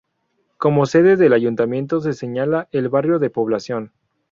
Como 0.57 0.87
sede 0.87 1.15
del 1.15 1.31
ayuntamiento 1.31 2.01
se 2.01 2.13
señala 2.13 2.67
el 2.71 2.89
barrio 2.89 3.19
de 3.19 3.29
Población. 3.29 3.91